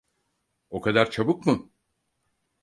O 0.69 0.81
kadar 0.81 1.11
çabuk 1.11 1.45
mu? 1.45 1.71